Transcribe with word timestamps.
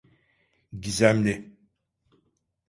Gizemli. 0.81 1.55